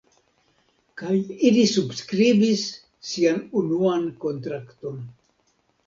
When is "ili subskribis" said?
1.49-2.65